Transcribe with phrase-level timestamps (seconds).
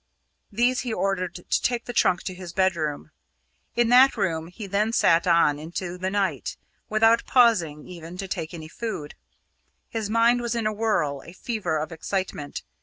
[0.51, 3.11] These he ordered to take the trunk to his bedroom.
[3.75, 6.57] In that room he then sat on into the night,
[6.89, 9.13] without pausing even to take any food.
[9.89, 12.63] His mind was in a whirl, a fever of excitement.